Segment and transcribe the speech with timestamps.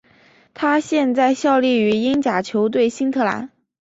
[0.55, 3.51] 他现在效力于英甲球队新特兰。